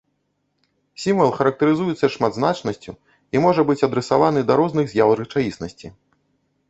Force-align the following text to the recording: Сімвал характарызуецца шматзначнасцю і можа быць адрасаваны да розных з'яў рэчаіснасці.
Сімвал 1.03 1.29
характарызуецца 1.39 2.09
шматзначнасцю 2.15 2.91
і 3.37 3.45
можа 3.47 3.61
быць 3.71 3.85
адрасаваны 3.89 4.39
да 4.49 4.53
розных 4.61 4.85
з'яў 4.95 5.09
рэчаіснасці. 5.21 5.87